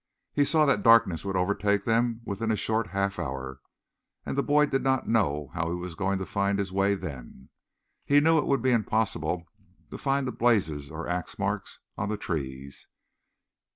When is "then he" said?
6.95-8.19